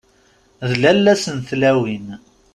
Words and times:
D 0.69 0.71
lalla-s 0.81 1.25
n 1.35 1.39
tlawin! 1.49 2.07